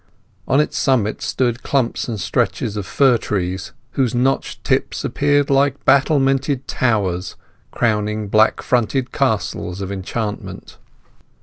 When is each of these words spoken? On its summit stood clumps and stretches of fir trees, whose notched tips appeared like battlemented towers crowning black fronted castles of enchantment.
On 0.47 0.59
its 0.59 0.79
summit 0.79 1.21
stood 1.21 1.61
clumps 1.61 2.07
and 2.07 2.19
stretches 2.19 2.75
of 2.75 2.87
fir 2.87 3.19
trees, 3.19 3.71
whose 3.91 4.15
notched 4.15 4.63
tips 4.63 5.05
appeared 5.05 5.51
like 5.51 5.85
battlemented 5.85 6.67
towers 6.67 7.35
crowning 7.69 8.27
black 8.27 8.63
fronted 8.63 9.11
castles 9.11 9.79
of 9.79 9.91
enchantment. 9.91 10.77